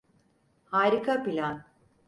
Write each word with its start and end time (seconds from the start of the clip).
Harika 0.71 1.21
plan. 1.29 1.63